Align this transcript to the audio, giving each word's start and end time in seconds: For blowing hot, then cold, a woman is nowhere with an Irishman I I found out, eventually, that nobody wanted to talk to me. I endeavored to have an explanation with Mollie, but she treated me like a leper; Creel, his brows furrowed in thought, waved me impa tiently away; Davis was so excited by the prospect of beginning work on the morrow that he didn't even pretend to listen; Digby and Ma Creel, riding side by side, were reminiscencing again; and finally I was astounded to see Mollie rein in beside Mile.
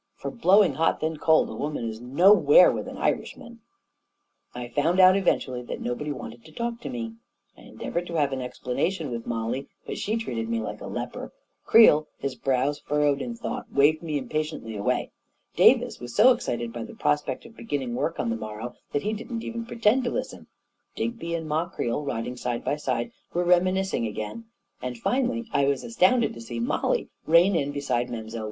For 0.15 0.31
blowing 0.31 0.73
hot, 0.73 0.99
then 0.99 1.17
cold, 1.17 1.47
a 1.51 1.55
woman 1.55 1.87
is 1.87 2.01
nowhere 2.01 2.71
with 2.71 2.87
an 2.87 2.97
Irishman 2.97 3.59
I 4.55 4.63
I 4.63 4.69
found 4.69 4.99
out, 4.99 5.15
eventually, 5.15 5.61
that 5.65 5.79
nobody 5.79 6.11
wanted 6.11 6.43
to 6.45 6.51
talk 6.51 6.81
to 6.81 6.89
me. 6.89 7.17
I 7.55 7.61
endeavored 7.61 8.07
to 8.07 8.15
have 8.15 8.33
an 8.33 8.41
explanation 8.41 9.11
with 9.11 9.27
Mollie, 9.27 9.67
but 9.85 9.99
she 9.99 10.17
treated 10.17 10.49
me 10.49 10.59
like 10.59 10.81
a 10.81 10.87
leper; 10.87 11.31
Creel, 11.67 12.07
his 12.17 12.33
brows 12.33 12.79
furrowed 12.79 13.21
in 13.21 13.35
thought, 13.35 13.71
waved 13.71 14.01
me 14.01 14.19
impa 14.19 14.39
tiently 14.41 14.75
away; 14.75 15.11
Davis 15.55 15.99
was 15.99 16.15
so 16.15 16.31
excited 16.31 16.73
by 16.73 16.83
the 16.83 16.95
prospect 16.95 17.45
of 17.45 17.55
beginning 17.55 17.93
work 17.93 18.19
on 18.19 18.31
the 18.31 18.35
morrow 18.35 18.73
that 18.93 19.03
he 19.03 19.13
didn't 19.13 19.43
even 19.43 19.67
pretend 19.67 20.03
to 20.05 20.09
listen; 20.09 20.47
Digby 20.95 21.35
and 21.35 21.47
Ma 21.47 21.69
Creel, 21.69 22.03
riding 22.03 22.35
side 22.37 22.63
by 22.63 22.75
side, 22.75 23.11
were 23.35 23.43
reminiscencing 23.45 24.07
again; 24.07 24.45
and 24.81 24.97
finally 24.97 25.45
I 25.53 25.65
was 25.65 25.83
astounded 25.83 26.33
to 26.33 26.41
see 26.41 26.59
Mollie 26.59 27.09
rein 27.27 27.55
in 27.55 27.71
beside 27.71 28.09
Mile. 28.09 28.25